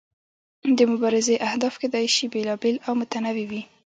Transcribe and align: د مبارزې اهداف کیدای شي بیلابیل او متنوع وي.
د 0.77 0.79
مبارزې 0.91 1.35
اهداف 1.47 1.75
کیدای 1.81 2.05
شي 2.15 2.25
بیلابیل 2.33 2.75
او 2.85 2.93
متنوع 2.99 3.43
وي. 3.49 3.61